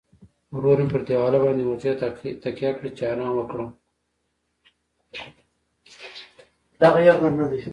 [0.55, 1.91] ورو مې پر دیواله باندې اوږې
[2.43, 3.69] تکیه کړې، چې ارام وکړم.